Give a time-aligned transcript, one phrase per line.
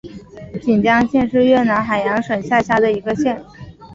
[0.63, 3.45] 锦江县是越南海阳省下辖的一个县。